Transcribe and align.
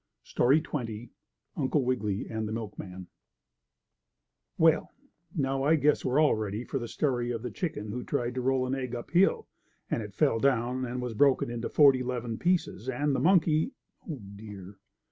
STORY 0.23 0.59
XX 0.63 1.09
UNCLE 1.57 1.83
WIGGILY 1.85 2.27
AND 2.31 2.47
THE 2.47 2.51
MILKMAN 2.51 3.05
Well, 4.57 4.89
now 5.37 5.61
I 5.61 5.75
guess 5.75 6.03
we're 6.03 6.19
all 6.19 6.33
ready 6.33 6.63
for 6.63 6.79
the 6.79 6.87
story 6.87 7.29
of 7.29 7.43
the 7.43 7.51
chicken 7.51 7.91
who 7.91 8.03
tried 8.03 8.33
to 8.33 8.41
roll 8.41 8.65
an 8.65 8.73
egg 8.73 8.95
up 8.95 9.11
hill, 9.11 9.47
and 9.91 10.01
it 10.01 10.15
fell 10.15 10.39
down, 10.39 10.85
and 10.85 11.03
was 11.03 11.13
broken 11.13 11.51
into 11.51 11.69
forty 11.69 12.01
'leven 12.01 12.39
pieces 12.39 12.89
and 12.89 13.13
the 13.13 13.19
monkey 13.19 13.73
Oh 14.09 14.17
dear! 14.35 14.79